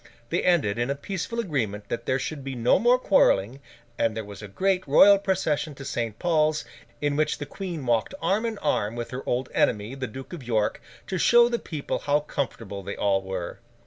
They 0.31 0.41
ended 0.43 0.79
in 0.79 0.89
a 0.89 0.95
peaceful 0.95 1.39
agreement 1.39 1.87
that 1.89 2.07
there 2.07 2.17
should 2.17 2.43
be 2.43 2.55
no 2.55 2.79
more 2.79 2.97
quarrelling; 2.97 3.59
and 3.99 4.17
there 4.17 4.25
was 4.25 4.41
a 4.41 4.47
great 4.47 4.87
royal 4.87 5.19
procession 5.19 5.75
to 5.75 5.85
St. 5.85 6.17
Paul's, 6.17 6.65
in 7.01 7.15
which 7.15 7.37
the 7.37 7.45
Queen 7.45 7.85
walked 7.85 8.15
arm 8.19 8.43
in 8.47 8.57
arm 8.57 8.95
with 8.95 9.11
her 9.11 9.21
old 9.29 9.49
enemy, 9.53 9.93
the 9.93 10.07
Duke 10.07 10.33
of 10.33 10.41
York, 10.41 10.81
to 11.05 11.19
show 11.19 11.49
the 11.49 11.59
people 11.59 11.99
how 11.99 12.21
comfortable 12.21 12.81
they 12.81 12.95
all 12.95 13.21
were. 13.21 13.59